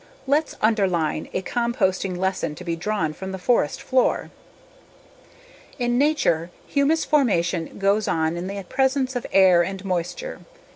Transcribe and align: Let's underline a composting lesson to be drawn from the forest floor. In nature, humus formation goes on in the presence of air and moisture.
Let's 0.25 0.55
underline 0.63 1.29
a 1.31 1.43
composting 1.43 2.17
lesson 2.17 2.55
to 2.55 2.63
be 2.63 2.75
drawn 2.75 3.13
from 3.13 3.31
the 3.33 3.37
forest 3.37 3.83
floor. 3.83 4.31
In 5.77 5.99
nature, 5.99 6.49
humus 6.65 7.05
formation 7.05 7.77
goes 7.77 8.07
on 8.07 8.35
in 8.35 8.47
the 8.47 8.63
presence 8.63 9.15
of 9.15 9.27
air 9.31 9.61
and 9.63 9.85
moisture. 9.85 10.39